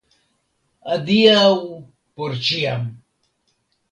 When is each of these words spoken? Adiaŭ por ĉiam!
Adiaŭ 0.93 1.51
por 2.21 2.33
ĉiam! 2.47 2.89